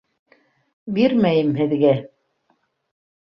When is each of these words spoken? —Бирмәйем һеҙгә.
—Бирмәйем 0.95 1.51
һеҙгә. 1.59 1.91